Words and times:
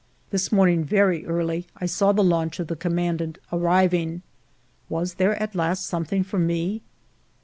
This 0.31 0.51
morning, 0.51 0.83
very 0.83 1.27
early, 1.27 1.67
I 1.77 1.85
saw 1.85 2.11
the 2.11 2.23
launch 2.23 2.59
of 2.59 2.65
the 2.65 2.75
commandant 2.75 3.37
arriving. 3.53 4.23
Was 4.89 5.13
there 5.13 5.39
at 5.39 5.53
last 5.53 5.85
something 5.85 6.23
for 6.23 6.39
me 6.39 6.81